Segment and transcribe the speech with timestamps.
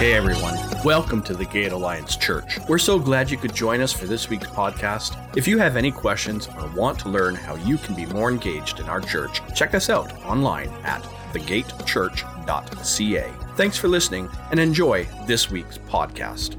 [0.00, 2.58] Hey everyone, welcome to the Gate Alliance Church.
[2.70, 5.36] We're so glad you could join us for this week's podcast.
[5.36, 8.80] If you have any questions or want to learn how you can be more engaged
[8.80, 11.02] in our church, check us out online at
[11.34, 13.30] thegatechurch.ca.
[13.56, 16.56] Thanks for listening and enjoy this week's podcast.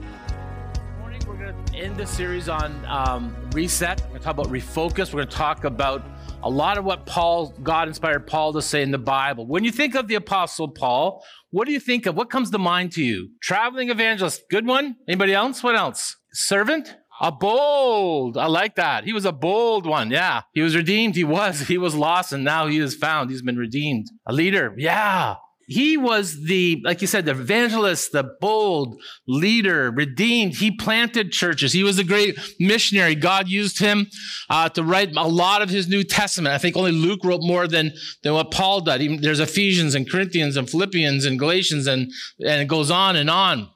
[0.99, 4.01] Morning we're going to end this series on um, reset.
[4.01, 5.15] We're going to talk about refocus.
[5.15, 6.10] We're going to talk about
[6.43, 9.47] a lot of what Paul, God inspired Paul to say in the Bible.
[9.47, 12.15] When you think of the Apostle Paul, what do you think of?
[12.15, 13.29] What comes to mind to you?
[13.41, 14.95] Traveling evangelist, good one.
[15.07, 15.61] Anybody else?
[15.63, 16.17] What else?
[16.33, 16.95] Servant?
[17.19, 18.38] A bold.
[18.38, 19.03] I like that.
[19.03, 20.09] He was a bold one.
[20.09, 20.41] Yeah.
[20.53, 21.16] He was redeemed.
[21.16, 21.67] He was.
[21.67, 23.30] He was lost and now he is found.
[23.30, 24.08] He's been redeemed.
[24.25, 24.73] A leader.
[24.75, 25.35] Yeah.
[25.71, 30.55] He was the, like you said, the evangelist, the bold leader, redeemed.
[30.55, 31.71] He planted churches.
[31.71, 33.16] He was a great missionary.
[33.16, 34.07] God used him
[34.49, 36.53] uh, to write a lot of his New Testament.
[36.53, 39.21] I think only Luke wrote more than, than what Paul did.
[39.21, 43.69] There's Ephesians and Corinthians and Philippians and Galatians and, and it goes on and on.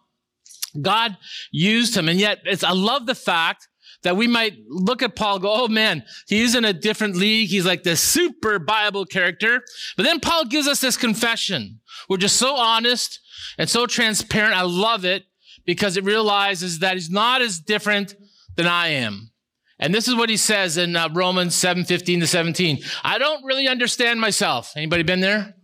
[0.81, 1.17] God
[1.51, 2.09] used him.
[2.09, 3.67] And yet I love the fact
[4.05, 7.49] that we might look at Paul go, oh man, he's in a different league.
[7.49, 9.63] He's like this super Bible character.
[9.97, 11.81] But then Paul gives us this confession.
[12.09, 13.19] We're just so honest
[13.57, 14.55] and so transparent.
[14.55, 15.25] I love it
[15.65, 18.15] because it realizes that he's not as different
[18.55, 19.31] than I am.
[19.79, 22.79] And this is what he says in uh, Romans 7, 15 to 17.
[23.03, 24.71] I don't really understand myself.
[24.75, 25.55] Anybody been there?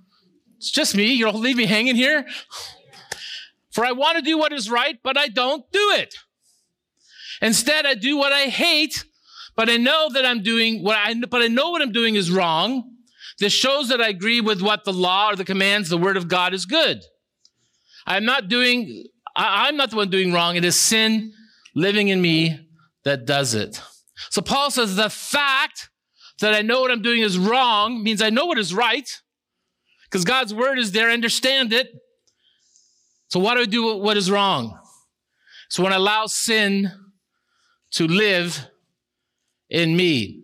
[0.57, 1.13] It's just me.
[1.13, 2.25] You'll leave me hanging here?
[3.71, 6.15] For I want to do what is right, but I don't do it.
[7.41, 9.05] Instead, I do what I hate,
[9.55, 12.29] but I know that I'm doing what I, but I know what I'm doing is
[12.29, 12.90] wrong.
[13.41, 16.27] This shows that I agree with what the law or the commands, the word of
[16.27, 17.01] God is good.
[18.05, 20.57] I'm not doing, I, I'm not the one doing wrong.
[20.57, 21.33] It is sin
[21.73, 22.67] living in me
[23.03, 23.81] that does it.
[24.29, 25.89] So Paul says the fact
[26.39, 29.09] that I know what I'm doing is wrong means I know what is right
[30.03, 31.09] because God's word is there.
[31.09, 31.87] I understand it.
[33.29, 34.77] So why do I do what is wrong?
[35.67, 36.91] So when I allow sin
[37.93, 38.67] to live
[39.67, 40.43] in me.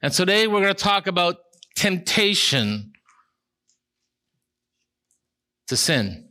[0.00, 1.36] And today we're going to talk about
[1.80, 2.92] temptation
[5.66, 6.28] to sin,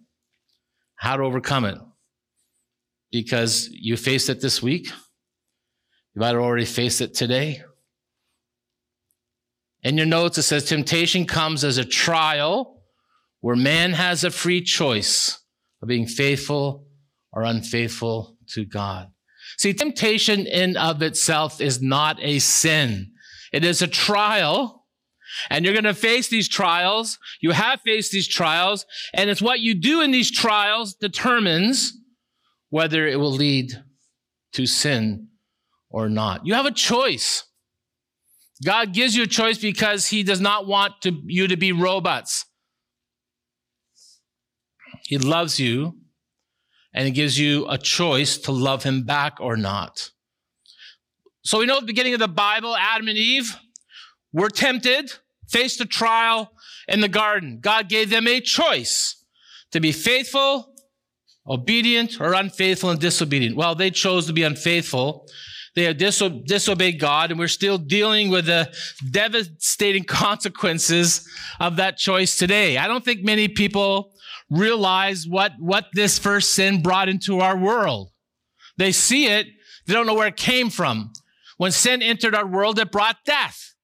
[0.95, 1.75] how to overcome it.
[3.11, 4.89] Because you faced it this week.
[6.13, 7.63] You might have already faced it today.
[9.81, 12.83] In your notes, it says temptation comes as a trial
[13.41, 15.39] where man has a free choice
[15.81, 16.85] of being faithful
[17.33, 19.07] or unfaithful to God.
[19.57, 23.13] See, temptation in of itself is not a sin.
[23.51, 24.78] It is a trial.
[25.49, 27.17] And you're going to face these trials.
[27.41, 28.85] You have faced these trials.
[29.13, 31.93] And it's what you do in these trials determines
[32.69, 33.71] whether it will lead
[34.53, 35.27] to sin
[35.89, 36.45] or not.
[36.45, 37.45] You have a choice.
[38.63, 42.45] God gives you a choice because he does not want to, you to be robots.
[45.03, 45.97] He loves you
[46.93, 50.11] and he gives you a choice to love him back or not.
[51.43, 53.55] So we know at the beginning of the Bible, Adam and Eve
[54.33, 55.11] were tempted,
[55.47, 56.51] faced a trial
[56.87, 57.59] in the garden.
[57.61, 59.23] God gave them a choice
[59.71, 60.73] to be faithful,
[61.47, 63.55] obedient, or unfaithful and disobedient.
[63.55, 65.27] Well, they chose to be unfaithful.
[65.75, 68.73] They diso- disobeyed God, and we're still dealing with the
[69.11, 71.27] devastating consequences
[71.59, 72.77] of that choice today.
[72.77, 74.13] I don't think many people
[74.49, 78.11] realize what, what this first sin brought into our world.
[78.77, 79.47] They see it,
[79.85, 81.11] they don't know where it came from.
[81.57, 83.75] When sin entered our world, it brought death.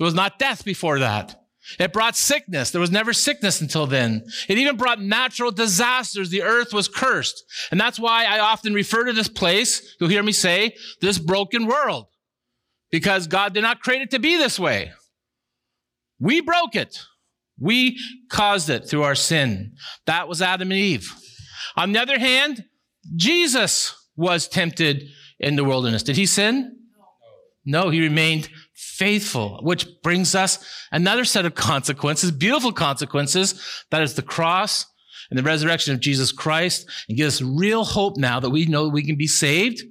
[0.00, 1.38] There was not death before that.
[1.78, 2.70] It brought sickness.
[2.70, 4.24] There was never sickness until then.
[4.48, 6.30] It even brought natural disasters.
[6.30, 7.44] The earth was cursed.
[7.70, 11.66] And that's why I often refer to this place, you'll hear me say, this broken
[11.66, 12.06] world.
[12.90, 14.90] Because God did not create it to be this way.
[16.18, 16.98] We broke it.
[17.58, 17.98] We
[18.30, 19.74] caused it through our sin.
[20.06, 21.14] That was Adam and Eve.
[21.76, 22.64] On the other hand,
[23.16, 26.02] Jesus was tempted in the wilderness.
[26.02, 26.79] Did he sin?
[27.64, 33.84] No, he remained faithful, which brings us another set of consequences, beautiful consequences.
[33.90, 34.86] That is the cross
[35.28, 38.88] and the resurrection of Jesus Christ and gives us real hope now that we know
[38.88, 39.82] we can be saved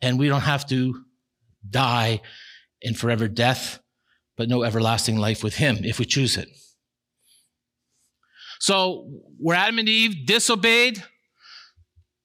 [0.00, 1.04] and we don't have to
[1.68, 2.20] die
[2.80, 3.80] in forever death
[4.38, 6.48] but no everlasting life with him if we choose it.
[8.60, 11.02] So, where Adam and Eve disobeyed,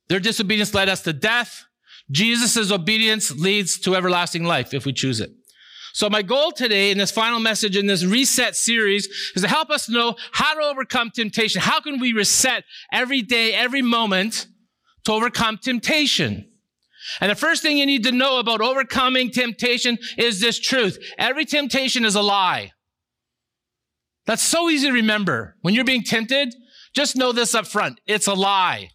[0.07, 1.65] their disobedience led us to death.
[2.11, 5.31] Jesus' obedience leads to everlasting life if we choose it.
[5.93, 9.69] So my goal today in this final message in this reset series is to help
[9.69, 11.61] us know how to overcome temptation.
[11.61, 14.47] How can we reset every day, every moment
[15.05, 16.49] to overcome temptation?
[17.21, 20.97] And the first thing you need to know about overcoming temptation is this truth.
[21.17, 22.71] Every temptation is a lie.
[24.25, 25.57] That's so easy to remember.
[25.61, 26.55] When you're being tempted,
[26.93, 28.89] Just know this up front it's a lie.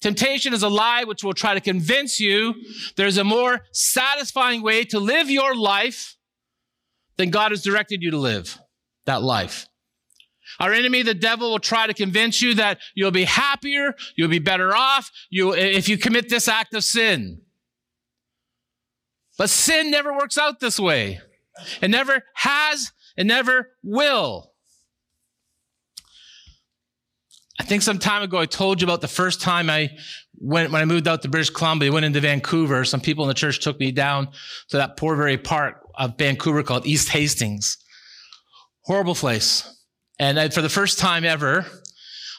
[0.00, 2.54] Temptation is a lie which will try to convince you
[2.96, 6.16] there's a more satisfying way to live your life
[7.16, 8.58] than God has directed you to live
[9.06, 9.66] that life.
[10.60, 14.38] Our enemy, the devil, will try to convince you that you'll be happier, you'll be
[14.38, 17.42] better off you, if you commit this act of sin.
[19.36, 21.20] But sin never works out this way.
[21.80, 24.52] It never has, it never will.
[27.58, 29.90] I think some time ago I told you about the first time I
[30.38, 32.84] went when I moved out to British Columbia, went into Vancouver.
[32.84, 34.28] Some people in the church took me down
[34.68, 37.76] to that poor very part of Vancouver called East Hastings.
[38.82, 39.68] Horrible place.
[40.20, 41.66] And I, for the first time ever,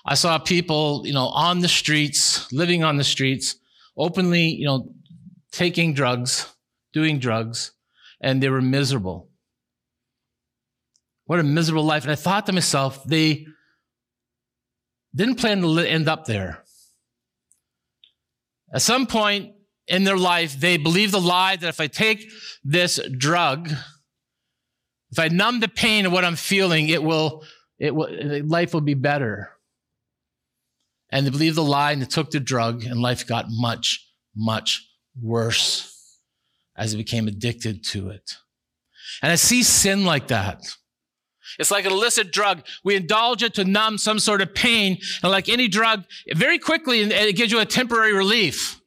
[0.06, 3.56] I saw people, you know, on the streets, living on the streets,
[3.98, 4.92] openly, you know,
[5.51, 6.54] taking drugs,
[6.94, 7.71] doing drugs,
[8.21, 9.30] and they were miserable.
[11.25, 12.04] What a miserable life.
[12.04, 13.45] And I thought to myself, they
[15.16, 16.64] didn't plan to end up there.
[18.74, 19.54] At some point
[19.88, 22.32] in their life, they believe the lie that if I take
[22.64, 23.70] this drug,
[25.12, 27.44] if I numb the pain of what I'm feeling, it will,
[27.80, 28.10] it will,
[28.46, 29.52] life will be better.
[31.12, 34.88] And they believed the lie and they took the drug, and life got much, much
[35.20, 36.20] worse
[36.78, 38.38] as they became addicted to it.
[39.24, 40.62] And I see sin like that.
[41.57, 42.66] It's like an illicit drug.
[42.84, 44.98] We indulge it to numb some sort of pain.
[45.24, 46.04] And like any drug,
[46.34, 48.81] very quickly, it gives you a temporary relief.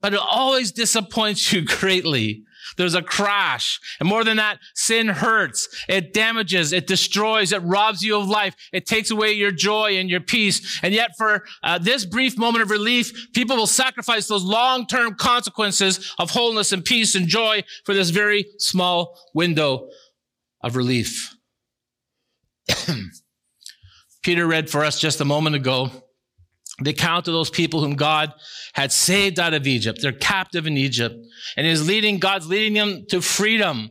[0.00, 2.44] But it always disappoints you greatly.
[2.76, 3.80] There's a crash.
[3.98, 5.68] And more than that, sin hurts.
[5.88, 6.72] It damages.
[6.72, 7.52] It destroys.
[7.52, 8.54] It robs you of life.
[8.72, 10.78] It takes away your joy and your peace.
[10.82, 16.14] And yet for uh, this brief moment of relief, people will sacrifice those long-term consequences
[16.18, 19.88] of wholeness and peace and joy for this very small window
[20.62, 21.34] of relief.
[24.22, 25.90] Peter read for us just a moment ago
[26.80, 28.32] the account of those people whom God
[28.74, 30.00] had saved out of Egypt.
[30.00, 31.16] They're captive in Egypt
[31.56, 33.90] and is leading, God's leading them to freedom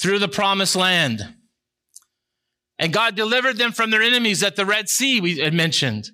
[0.00, 1.22] through the promised land.
[2.78, 6.10] And God delivered them from their enemies at the Red Sea, we had mentioned.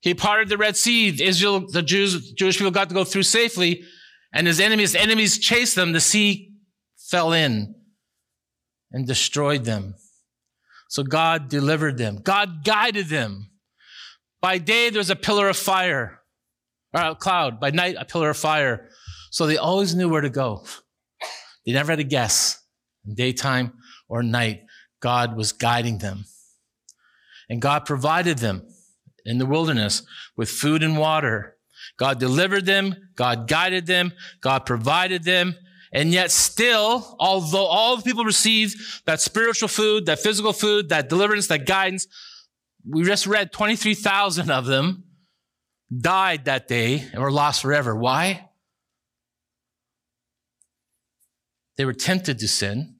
[0.00, 1.22] He parted the Red Sea.
[1.22, 3.82] Israel, the Jews, Jewish people got to go through safely,
[4.34, 5.92] and his enemies, enemies chased them.
[5.92, 6.52] The sea
[7.10, 7.74] fell in
[8.92, 9.94] and destroyed them.
[10.88, 12.20] So God delivered them.
[12.22, 13.50] God guided them.
[14.40, 16.20] By day, there's a pillar of fire,
[16.92, 17.60] or a cloud.
[17.60, 18.88] By night, a pillar of fire.
[19.30, 20.64] So they always knew where to go.
[21.64, 22.60] They never had to guess.
[23.06, 23.74] In daytime
[24.08, 24.62] or night,
[25.00, 26.24] God was guiding them.
[27.48, 28.66] And God provided them
[29.24, 30.02] in the wilderness
[30.36, 31.56] with food and water.
[31.98, 32.94] God delivered them.
[33.14, 34.12] God guided them.
[34.40, 35.56] God provided them.
[35.92, 38.76] And yet still, although all the people received
[39.06, 42.06] that spiritual food, that physical food, that deliverance, that guidance,
[42.88, 45.04] we just read 23,000 of them
[45.96, 47.94] died that day and were lost forever.
[47.96, 48.48] Why?
[51.76, 52.96] They were tempted to sin.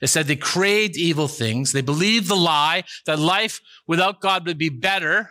[0.00, 1.72] It said they craved evil things.
[1.72, 5.30] They believed the lie that life without God would be better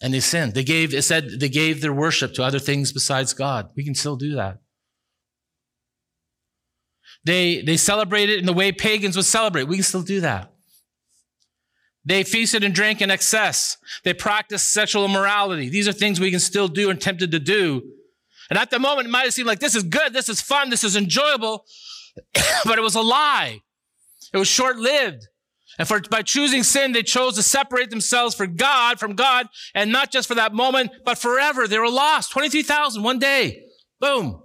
[0.00, 0.54] and they sinned.
[0.54, 3.70] They gave, it said they gave their worship to other things besides God.
[3.76, 4.58] We can still do that.
[7.24, 9.64] They, they celebrated in the way pagans would celebrate.
[9.64, 10.52] We can still do that.
[12.04, 13.76] They feasted and drank in excess.
[14.02, 15.68] They practiced sexual immorality.
[15.68, 17.82] These are things we can still do and tempted to do.
[18.48, 20.70] And at the moment, it might have seemed like this is good, this is fun,
[20.70, 21.66] this is enjoyable,
[22.64, 23.60] but it was a lie.
[24.32, 25.27] It was short lived.
[25.78, 29.92] And for, by choosing sin, they chose to separate themselves for God, from God, and
[29.92, 31.68] not just for that moment, but forever.
[31.68, 32.32] They were lost.
[32.32, 33.64] 23,000 one day.
[34.00, 34.42] Boom.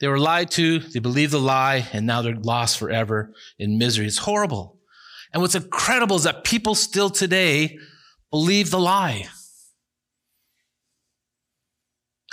[0.00, 4.06] They were lied to, they believed the lie, and now they're lost forever in misery.
[4.06, 4.78] It's horrible.
[5.32, 7.78] And what's incredible is that people still today
[8.30, 9.28] believe the lie.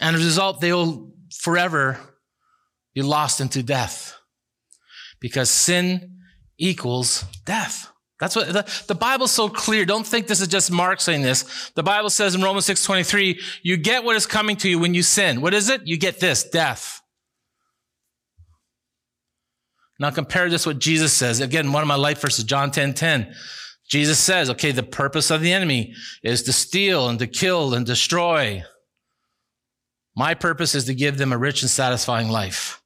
[0.02, 2.00] And as a result, they will forever
[2.94, 4.18] be lost into death
[5.20, 6.18] because sin
[6.58, 7.92] equals death.
[8.20, 9.84] That's what the, the Bible's so clear.
[9.84, 11.72] Don't think this is just Mark saying this.
[11.76, 14.94] The Bible says in Romans 6 23, you get what is coming to you when
[14.94, 15.42] you sin.
[15.42, 15.82] What is it?
[15.86, 17.02] You get this death.
[20.00, 21.42] Now compare this what Jesus says.
[21.42, 23.34] Again, one of my life verses, John 10 10.
[23.90, 25.94] Jesus says, okay, the purpose of the enemy
[26.24, 28.64] is to steal and to kill and destroy.
[30.16, 32.81] My purpose is to give them a rich and satisfying life.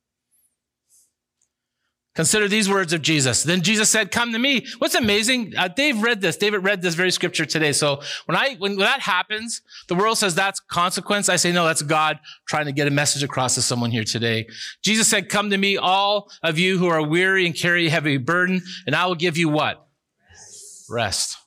[2.16, 3.44] Consider these words of Jesus.
[3.44, 4.66] Then Jesus said, come to me.
[4.78, 6.38] What's amazing, uh, Dave read this.
[6.38, 7.74] David read this very scripture today.
[7.74, 11.28] So when I, when that happens, the world says that's consequence.
[11.28, 14.48] I say, no, that's God trying to get a message across to someone here today.
[14.82, 18.16] Jesus said, come to me, all of you who are weary and carry a heavy
[18.16, 19.86] burden, and I will give you what?
[20.32, 20.86] Rest.
[20.90, 21.38] Rest.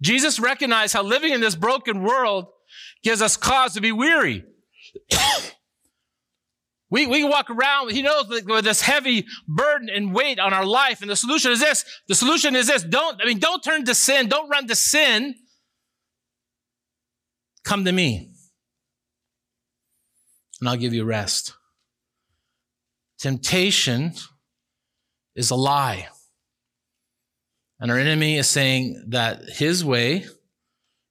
[0.00, 2.46] Jesus recognized how living in this broken world
[3.02, 4.44] gives us cause to be weary.
[6.90, 11.02] We, we walk around, he knows with this heavy burden and weight on our life.
[11.02, 11.84] And the solution is this.
[12.08, 12.82] The solution is this.
[12.82, 14.28] Don't, I mean, don't turn to sin.
[14.28, 15.34] Don't run to sin.
[17.64, 18.30] Come to me
[20.60, 21.54] and I'll give you rest.
[23.18, 24.12] Temptation
[25.34, 26.08] is a lie.
[27.80, 30.26] And our enemy is saying that his way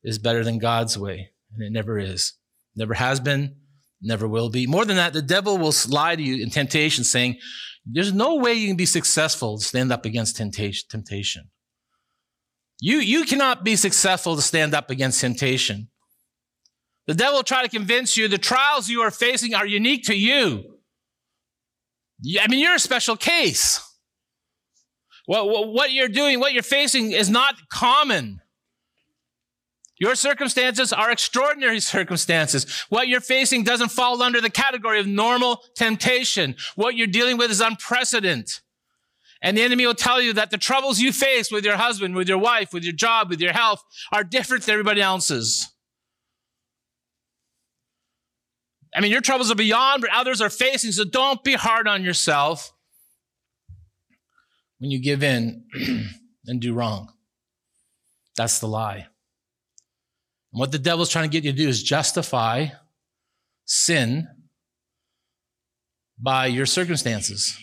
[0.03, 1.31] is better than God's way.
[1.53, 2.33] And it never is.
[2.75, 3.55] Never has been,
[4.01, 4.67] never will be.
[4.67, 7.37] More than that, the devil will lie to you in temptation saying,
[7.85, 11.49] there's no way you can be successful to stand up against temptation.
[12.79, 15.89] You, you cannot be successful to stand up against temptation.
[17.07, 20.15] The devil will try to convince you the trials you are facing are unique to
[20.15, 20.77] you.
[22.39, 23.81] I mean, you're a special case.
[25.25, 28.41] What, what you're doing, what you're facing is not common.
[29.99, 32.85] Your circumstances are extraordinary circumstances.
[32.89, 36.55] What you're facing doesn't fall under the category of normal temptation.
[36.75, 38.59] What you're dealing with is unprecedented.
[39.41, 42.27] And the enemy will tell you that the troubles you face with your husband, with
[42.27, 45.67] your wife, with your job, with your health are different than everybody else's.
[48.95, 52.03] I mean, your troubles are beyond what others are facing, so don't be hard on
[52.03, 52.73] yourself
[54.79, 55.65] when you give in
[56.47, 57.13] and do wrong.
[58.35, 59.07] That's the lie.
[60.57, 62.69] And what the devil's trying to get you to do is justify
[63.65, 64.27] sin
[66.19, 67.55] by your circumstances,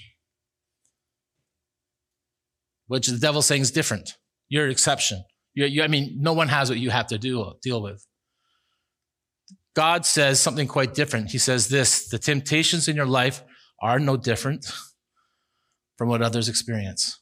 [2.87, 4.13] which the devil's saying is different.
[4.49, 5.25] You're an exception.
[5.55, 8.07] You, you, I mean, no one has what you have to do, deal with.
[9.75, 11.33] God says something quite different.
[11.33, 13.43] He says this the temptations in your life
[13.83, 14.67] are no different
[15.99, 17.21] from what others experience.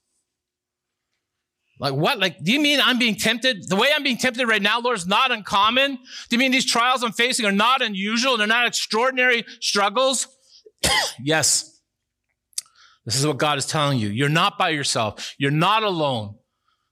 [1.83, 2.21] Like what?
[2.21, 3.69] Like, do you mean I'm being tempted?
[3.69, 5.97] The way I'm being tempted right now, Lord, is not uncommon?
[5.97, 8.37] Do you mean these trials I'm facing are not unusual?
[8.37, 10.29] They're not extraordinary struggles?
[11.21, 11.81] yes.
[13.05, 14.11] This is what God is telling you.
[14.11, 15.35] You're not by yourself.
[15.39, 16.37] You're not alone.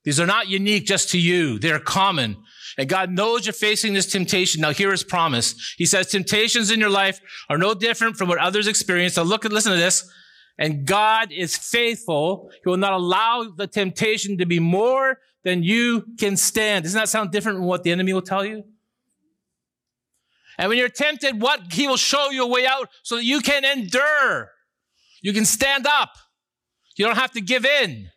[0.02, 1.60] These are not unique just to you.
[1.60, 2.38] They're common.
[2.76, 4.60] And God knows you're facing this temptation.
[4.60, 5.54] Now hear his promise.
[5.78, 9.16] He says temptations in your life are no different from what others experience.
[9.16, 10.10] Now look and listen to this
[10.60, 12.50] and God is faithful.
[12.62, 16.84] He will not allow the temptation to be more than you can stand.
[16.84, 18.64] Doesn't that sound different from what the enemy will tell you?
[20.58, 23.40] And when you're tempted, what he will show you a way out so that you
[23.40, 24.50] can endure.
[25.22, 26.10] You can stand up.
[26.96, 28.10] You don't have to give in.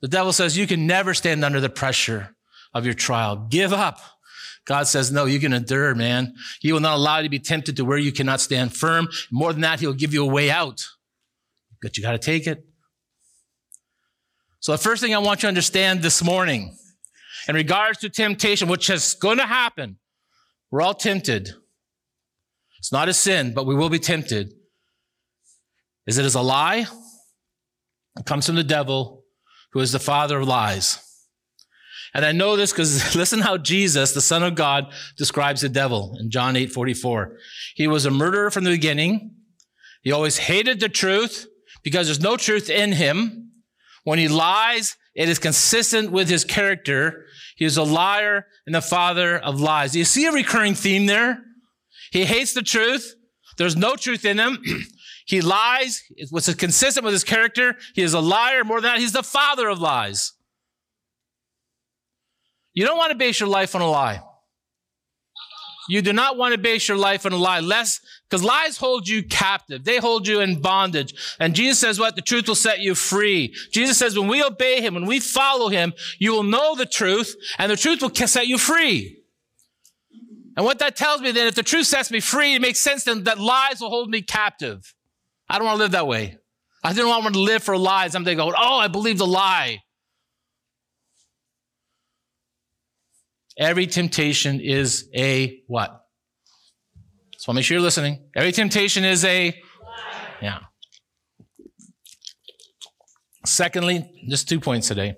[0.00, 2.36] The devil says you can never stand under the pressure
[2.72, 3.48] of your trial.
[3.50, 3.98] Give up.
[4.66, 6.34] God says, no, you can endure, man.
[6.60, 9.08] He will not allow you to be tempted to where you cannot stand firm.
[9.30, 10.82] More than that, he'll give you a way out.
[11.82, 12.64] But you got to take it.
[14.60, 16.74] So the first thing I want you to understand this morning,
[17.46, 19.98] in regards to temptation, which is going to happen,
[20.70, 21.50] we're all tempted.
[22.78, 24.54] It's not a sin, but we will be tempted.
[26.06, 26.86] Is it as a lie?
[28.18, 29.24] It comes from the devil,
[29.72, 31.03] who is the father of lies.
[32.14, 36.16] And I know this because listen how Jesus, the Son of God, describes the devil
[36.18, 37.36] in John 8 44.
[37.74, 39.32] He was a murderer from the beginning.
[40.02, 41.46] He always hated the truth
[41.82, 43.50] because there's no truth in him.
[44.04, 47.24] When he lies, it is consistent with his character.
[47.56, 49.92] He is a liar and the father of lies.
[49.92, 51.42] Do you see a recurring theme there?
[52.10, 53.14] He hates the truth.
[53.56, 54.62] There's no truth in him.
[55.26, 56.02] he lies.
[56.30, 57.76] What's consistent with his character?
[57.94, 58.62] He is a liar.
[58.62, 60.32] More than that, he's the father of lies.
[62.74, 64.20] You don't want to base your life on a lie.
[65.88, 69.06] You do not want to base your life on a lie, less because lies hold
[69.06, 69.84] you captive.
[69.84, 71.36] They hold you in bondage.
[71.38, 72.16] And Jesus says what?
[72.16, 73.54] The truth will set you free.
[73.70, 77.36] Jesus says when we obey him, when we follow him, you will know the truth
[77.58, 79.20] and the truth will set you free.
[80.56, 83.04] And what that tells me then, if the truth sets me free, it makes sense
[83.04, 84.94] then that lies will hold me captive.
[85.48, 86.38] I don't want to live that way.
[86.82, 88.14] I didn't want to live for lies.
[88.14, 89.83] I'm thinking, oh, I believe the lie.
[93.58, 96.04] Every temptation is a what?
[97.38, 98.18] So make sure you're listening.
[98.34, 99.54] Every temptation is a
[100.40, 100.58] yeah.
[103.46, 105.16] Secondly, just two points today.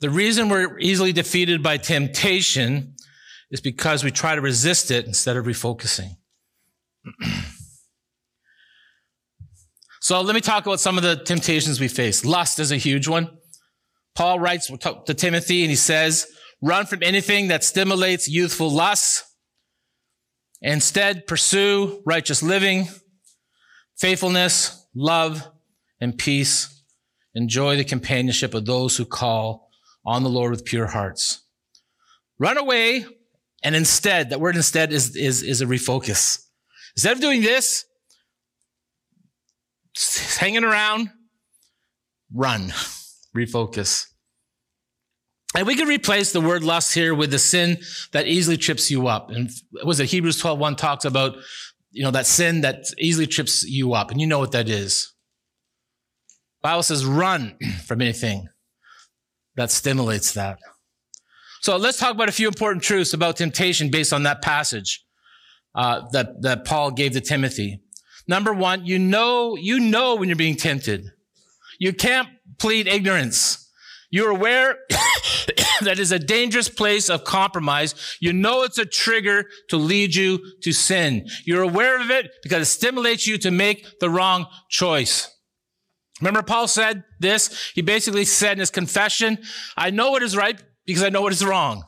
[0.00, 2.94] The reason we're easily defeated by temptation
[3.50, 6.16] is because we try to resist it instead of refocusing.
[10.08, 12.24] So let me talk about some of the temptations we face.
[12.24, 13.28] Lust is a huge one.
[14.14, 16.26] Paul writes to Timothy and he says,
[16.60, 19.24] run from anything that stimulates youthful lusts.
[20.60, 22.88] Instead, pursue righteous living,
[23.96, 25.46] faithfulness, love,
[26.00, 26.82] and peace.
[27.34, 29.70] Enjoy the companionship of those who call
[30.04, 31.44] on the Lord with pure hearts.
[32.38, 33.06] Run away,
[33.62, 36.44] and instead, that word instead is, is, is a refocus.
[36.96, 37.84] Instead of doing this,
[40.38, 41.10] hanging around,
[42.32, 42.72] run,
[43.36, 44.06] refocus.
[45.58, 47.78] And we could replace the word lust here with the sin
[48.12, 49.30] that easily trips you up.
[49.30, 49.50] And
[49.82, 51.34] was it Hebrews 12, 1 talks about,
[51.90, 54.12] you know, that sin that easily trips you up.
[54.12, 55.12] And you know what that is.
[56.62, 58.46] Bible says run from anything
[59.56, 60.60] that stimulates that.
[61.60, 65.04] So let's talk about a few important truths about temptation based on that passage
[65.74, 67.80] uh, that, that Paul gave to Timothy.
[68.28, 71.10] Number one, you know, you know when you're being tempted.
[71.80, 73.67] You can't plead ignorance.
[74.10, 74.76] You're aware
[75.82, 78.16] that is a dangerous place of compromise.
[78.20, 81.26] You know it's a trigger to lead you to sin.
[81.44, 85.34] You're aware of it because it stimulates you to make the wrong choice.
[86.20, 87.70] Remember, Paul said this?
[87.74, 89.38] He basically said in his confession,
[89.76, 91.84] I know what is right because I know what is wrong.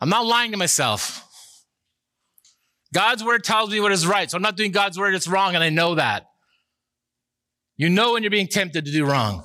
[0.00, 1.22] I'm not lying to myself.
[2.94, 4.30] God's word tells me what is right.
[4.30, 6.26] So I'm not doing God's word, it's wrong, and I know that.
[7.76, 9.44] You know when you're being tempted to do wrong.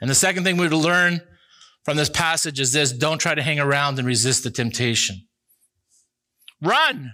[0.00, 1.20] And the second thing to learn
[1.84, 5.26] from this passage is this don't try to hang around and resist the temptation.
[6.60, 7.12] Run,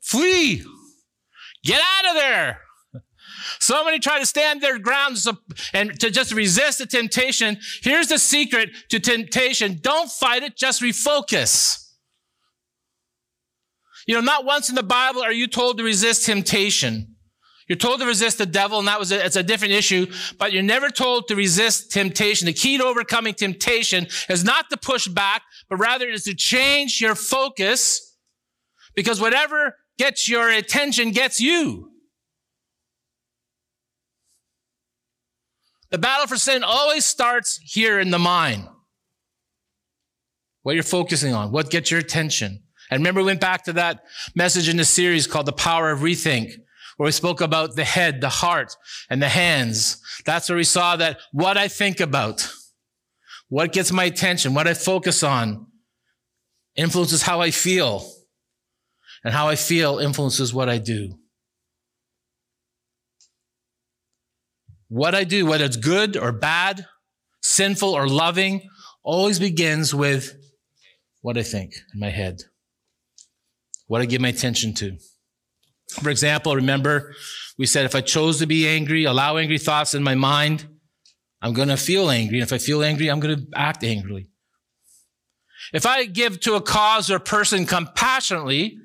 [0.00, 0.64] flee,
[1.64, 2.60] get out of there.
[3.58, 5.16] So many try to stand their ground
[5.72, 7.58] and to just resist the temptation.
[7.82, 9.78] Here's the secret to temptation.
[9.80, 11.90] Don't fight it, just refocus.
[14.06, 17.16] You know, not once in the Bible are you told to resist temptation.
[17.70, 20.08] You're told to resist the devil, and that was a, it's a different issue,
[20.38, 22.46] but you're never told to resist temptation.
[22.46, 27.00] The key to overcoming temptation is not to push back, but rather is to change
[27.00, 28.16] your focus
[28.96, 31.92] because whatever gets your attention gets you.
[35.92, 38.66] The battle for sin always starts here in the mind.
[40.62, 42.64] What you're focusing on, what gets your attention.
[42.90, 44.02] And remember, we went back to that
[44.34, 46.54] message in the series called The Power of Rethink
[47.00, 48.76] where we spoke about the head, the heart,
[49.08, 50.02] and the hands.
[50.26, 52.46] That's where we saw that what I think about,
[53.48, 55.66] what gets my attention, what I focus on,
[56.76, 58.06] influences how I feel.
[59.24, 61.18] And how I feel influences what I do.
[64.88, 66.84] What I do, whether it's good or bad,
[67.40, 68.68] sinful or loving,
[69.02, 70.36] always begins with
[71.22, 72.42] what I think in my head,
[73.86, 74.98] what I give my attention to.
[75.94, 77.14] For example, remember
[77.58, 80.66] we said if I chose to be angry, allow angry thoughts in my mind,
[81.42, 82.38] I'm going to feel angry.
[82.38, 84.28] And if I feel angry, I'm going to act angrily.
[85.72, 88.78] If I give to a cause or a person compassionately,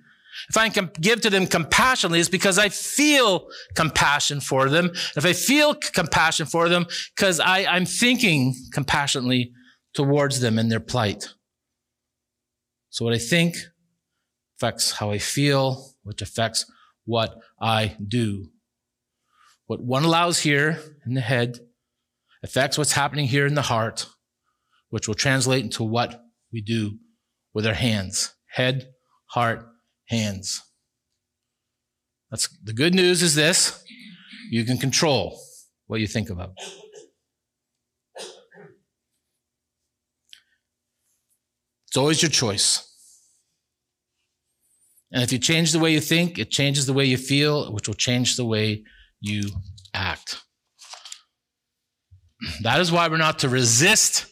[0.50, 4.92] if I can give to them compassionately, it's because I feel compassion for them.
[5.16, 9.54] If I feel compassion for them, because I'm thinking compassionately
[9.94, 11.30] towards them in their plight.
[12.90, 13.56] So what I think
[14.58, 16.66] affects how I feel, which affects
[17.06, 18.50] what I do.
[19.68, 21.60] What one allows here in the head
[22.44, 24.08] affects what's happening here in the heart,
[24.90, 27.00] which will translate into what we do
[27.54, 28.36] with our hands.
[28.48, 28.90] Head,
[29.28, 29.66] heart,
[30.08, 30.62] hands.
[32.30, 33.84] That's the good news is this.
[34.52, 35.40] You can control
[35.88, 36.52] what you think about.
[41.88, 42.95] It's always your choice.
[45.16, 47.88] And if you change the way you think, it changes the way you feel, which
[47.88, 48.84] will change the way
[49.22, 49.44] you
[49.94, 50.42] act.
[52.64, 54.26] That is why we're not to resist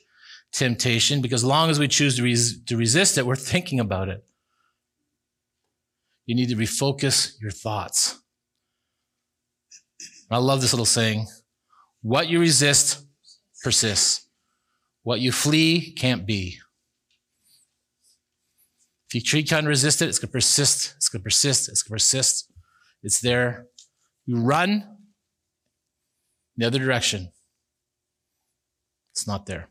[0.51, 4.09] temptation, because as long as we choose to, res- to resist it, we're thinking about
[4.09, 4.25] it.
[6.25, 8.21] You need to refocus your thoughts.
[10.29, 11.27] I love this little saying
[12.01, 13.05] what you resist
[13.63, 14.27] persists,
[15.03, 16.57] what you flee can't be.
[19.13, 20.93] If you can't resist it, it's going to persist.
[20.97, 21.69] It's going to persist.
[21.69, 22.51] It's going to persist.
[23.03, 23.67] It's there.
[24.25, 24.87] You run
[26.57, 27.31] the other direction.
[29.11, 29.69] It's not there.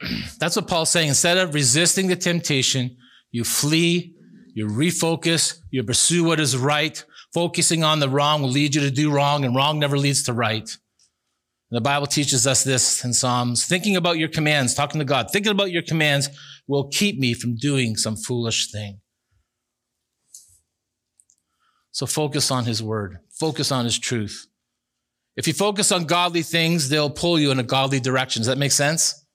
[0.38, 1.08] That's what Paul's saying.
[1.08, 2.96] Instead of resisting the temptation,
[3.30, 4.14] you flee,
[4.54, 7.04] you refocus, you pursue what is right.
[7.34, 10.32] Focusing on the wrong will lead you to do wrong, and wrong never leads to
[10.32, 10.74] right.
[11.70, 13.66] The Bible teaches us this in Psalms.
[13.66, 16.28] Thinking about your commands, talking to God, thinking about your commands
[16.68, 19.00] will keep me from doing some foolish thing.
[21.90, 23.18] So focus on his word.
[23.40, 24.46] Focus on his truth.
[25.36, 28.40] If you focus on godly things, they'll pull you in a godly direction.
[28.40, 29.26] Does that make sense?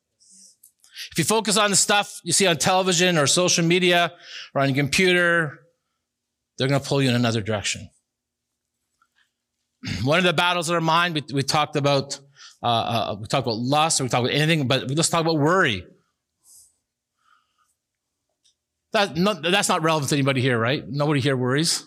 [1.12, 4.14] If you focus on the stuff you see on television or social media
[4.56, 5.60] or on your computer,
[6.58, 7.90] they're going to pull you in another direction.
[10.04, 12.20] One of the battles in our mind, we, we talked about,
[12.62, 15.38] uh, uh, we talked about lust, or we talked about anything, but let's talk about
[15.38, 15.86] worry.
[18.94, 20.84] That, not, that's not relevant to anybody here, right?
[20.88, 21.86] Nobody here worries.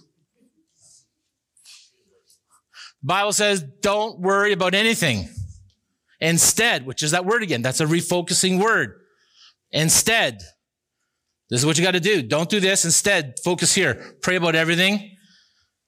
[3.03, 5.29] The Bible says, don't worry about anything.
[6.21, 8.99] Instead, which is that word again, that's a refocusing word.
[9.73, 10.41] Instead,
[11.51, 12.23] this is what you got to do.
[12.23, 12.87] Don't do this.
[12.87, 14.17] Instead, focus here.
[14.23, 15.14] Pray about everything.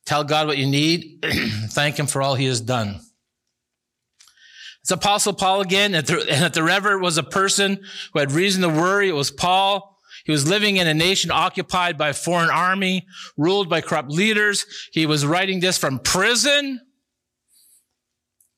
[0.06, 1.18] Tell God what you need.
[1.70, 3.00] Thank Him for all He has done.
[4.82, 5.94] It's Apostle Paul again.
[5.96, 7.80] And if there ever was a person
[8.12, 9.98] who had reason to worry, it was Paul.
[10.24, 13.04] He was living in a nation occupied by a foreign army,
[13.36, 14.64] ruled by corrupt leaders.
[14.92, 16.80] He was writing this from prison,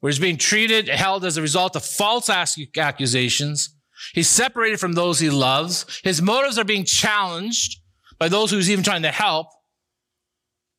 [0.00, 3.74] where he's being treated, held as a result of false accusations.
[4.12, 6.00] He's separated from those he loves.
[6.04, 7.80] His motives are being challenged
[8.18, 9.48] by those who's even trying to help.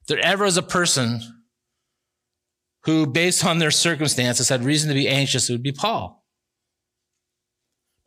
[0.10, 1.22] There ever is a person
[2.86, 6.26] who, based on their circumstances, had reason to be anxious, it would be Paul.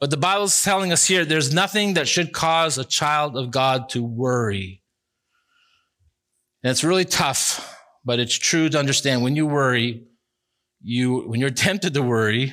[0.01, 3.53] But the Bible is telling us here there's nothing that should cause a child of
[3.53, 4.83] God to worry.
[6.65, 7.73] And it's really tough,
[8.05, 10.03] but it's true to understand when you worry,
[10.83, 12.53] you, when you're tempted to worry,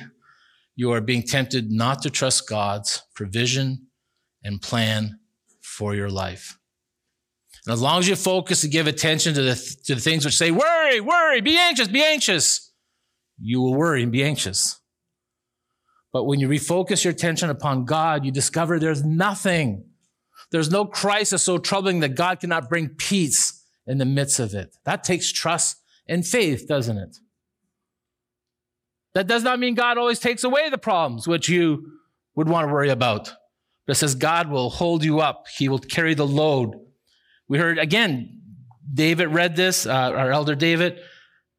[0.76, 3.88] you are being tempted not to trust God's provision
[4.44, 5.18] and plan
[5.60, 6.59] for your life.
[7.70, 10.50] As long as you focus and give attention to the, to the things which say,
[10.50, 12.72] worry, worry, be anxious, be anxious,
[13.40, 14.80] you will worry and be anxious.
[16.12, 19.84] But when you refocus your attention upon God, you discover there's nothing.
[20.50, 24.76] There's no crisis so troubling that God cannot bring peace in the midst of it.
[24.84, 25.76] That takes trust
[26.08, 27.16] and faith, doesn't it?
[29.14, 31.92] That does not mean God always takes away the problems which you
[32.34, 33.32] would want to worry about.
[33.86, 35.46] But it says God will hold you up.
[35.56, 36.74] He will carry the load.
[37.50, 38.40] We heard again,
[38.94, 41.00] David read this, uh, our elder David,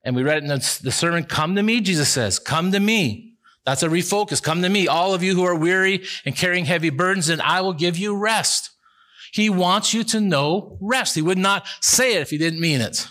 [0.05, 2.79] and we read it in the, the sermon, come to me, Jesus says, come to
[2.79, 3.35] me.
[3.65, 4.41] That's a refocus.
[4.41, 7.59] Come to me, all of you who are weary and carrying heavy burdens, and I
[7.59, 8.71] will give you rest.
[9.33, 11.13] He wants you to know rest.
[11.13, 13.09] He would not say it if he didn't mean it.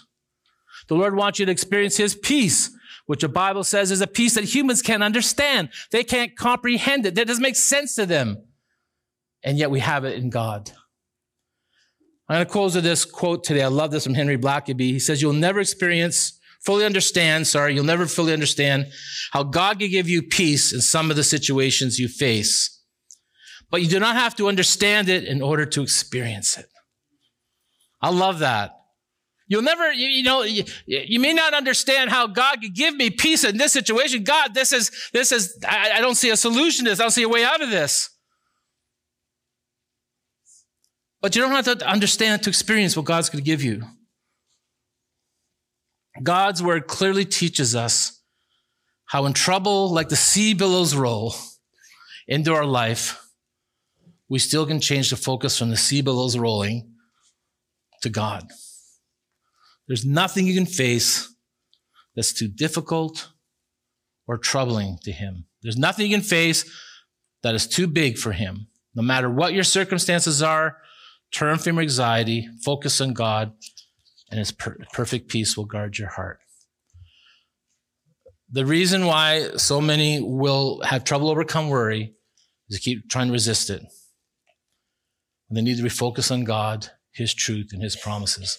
[0.88, 4.36] The Lord wants you to experience his peace which the Bible says is a peace
[4.36, 5.68] that humans can't understand.
[5.90, 7.16] They can't comprehend it.
[7.16, 8.44] That doesn't make sense to them.
[9.42, 10.72] And yet we have it in God.
[12.30, 13.62] I'm going to close with this quote today.
[13.62, 14.92] I love this from Henry Blackaby.
[14.92, 18.86] He says, You'll never experience, fully understand, sorry, you'll never fully understand
[19.32, 22.84] how God can give you peace in some of the situations you face.
[23.68, 26.66] But you do not have to understand it in order to experience it.
[28.00, 28.76] I love that.
[29.48, 33.10] You'll never, you, you know, you, you, may not understand how God could give me
[33.10, 34.22] peace in this situation.
[34.22, 37.00] God, this is, this is, I, I don't see a solution to this.
[37.00, 38.08] I don't see a way out of this.
[41.20, 43.82] But you don't have to understand to experience what God's going to give you.
[46.22, 48.20] God's word clearly teaches us
[49.06, 51.34] how in trouble, like the sea billows roll
[52.28, 53.20] into our life,
[54.28, 56.92] we still can change the focus from the sea billows rolling
[58.02, 58.48] to God.
[59.88, 61.34] There's nothing you can face
[62.14, 63.30] that's too difficult
[64.26, 65.46] or troubling to him.
[65.62, 66.70] There's nothing you can face
[67.42, 68.68] that is too big for him.
[68.94, 70.76] No matter what your circumstances are,
[71.32, 73.52] turn from anxiety, focus on God,
[74.30, 76.38] and his per- perfect peace will guard your heart.
[78.52, 82.14] The reason why so many will have trouble overcome worry
[82.68, 83.82] is to keep trying to resist it.
[85.48, 88.58] And they need to refocus on God, his truth, and his promises.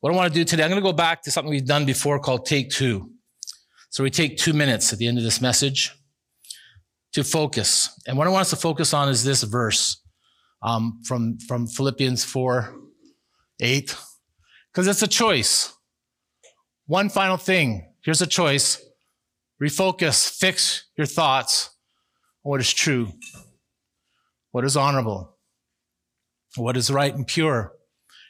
[0.00, 1.84] What I want to do today, I'm going to go back to something we've done
[1.84, 3.10] before called Take Two.
[3.90, 5.92] So we take two minutes at the end of this message
[7.12, 7.90] to focus.
[8.06, 10.00] And what I want us to focus on is this verse
[10.62, 12.74] um, from, from Philippians 4
[13.60, 13.96] 8,
[14.72, 15.72] because it's a choice.
[16.86, 18.82] One final thing here's a choice
[19.60, 21.70] refocus, fix your thoughts
[22.44, 23.12] on what is true,
[24.52, 25.36] what is honorable,
[26.56, 27.72] what is right and pure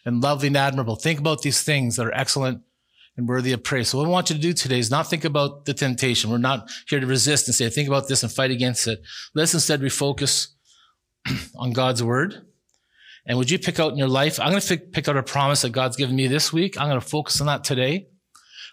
[0.05, 0.97] and lovely and admirable.
[0.97, 2.63] Think about these things that are excellent
[3.17, 3.89] and worthy of praise.
[3.89, 6.31] So what I want you to do today is not think about the temptation.
[6.31, 9.01] We're not here to resist and say, think about this and fight against it.
[9.35, 10.49] Let's instead refocus
[11.57, 12.47] on God's word.
[13.27, 14.41] And would you pick out in your life?
[14.41, 16.81] I'm going to pick out a promise that God's given me this week.
[16.81, 18.09] I'm going to focus on that today.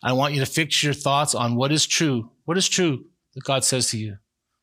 [0.04, 2.32] I want you to fix your thoughts on what is true.
[2.46, 3.06] What is true?
[3.36, 4.18] that God says to you?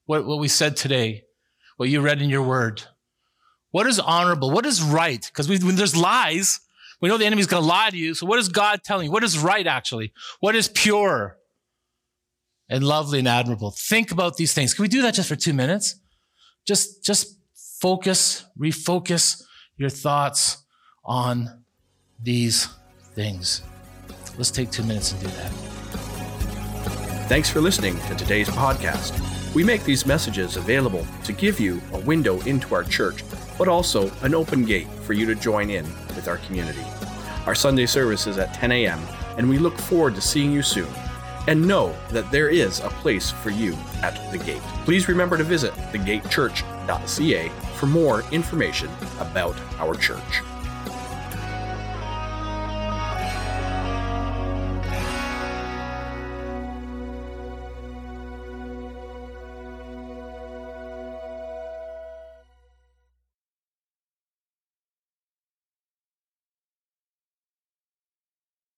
[0.06, 1.24] What, what we said today,
[1.76, 2.82] what you read in your word.
[3.70, 4.50] What is honorable?
[4.50, 5.24] What is right?
[5.24, 6.60] Because when there's lies,
[7.00, 8.14] we know the enemy's going to lie to you.
[8.14, 9.12] So what is God telling you?
[9.12, 10.12] What is right, actually?
[10.40, 11.38] What is pure
[12.68, 13.70] and lovely and admirable?
[13.70, 14.74] Think about these things.
[14.74, 15.96] Can we do that just for two minutes?
[16.66, 17.38] Just, just
[17.82, 19.42] focus, refocus
[19.76, 20.64] your thoughts
[21.04, 21.64] on
[22.22, 22.68] these
[23.16, 23.62] things.
[24.38, 25.50] Let's take two minutes and do that.
[27.28, 29.18] Thanks for listening to today's podcast.
[29.52, 33.24] We make these messages available to give you a window into our church,
[33.58, 36.84] but also an open gate for you to join in with our community.
[37.46, 39.00] Our Sunday service is at 10 a.m.,
[39.36, 40.88] and we look forward to seeing you soon.
[41.48, 44.62] And know that there is a place for you at the gate.
[44.84, 45.74] Please remember to visit
[47.76, 48.90] for more information
[49.20, 50.42] about our church.